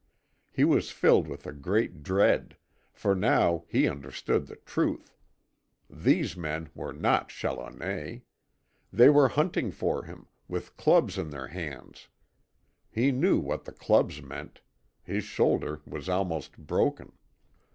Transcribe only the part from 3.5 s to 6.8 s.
he understood the truth. THESE men